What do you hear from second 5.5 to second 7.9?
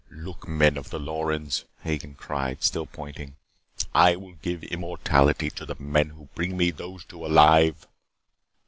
to the men who bring me those two alive."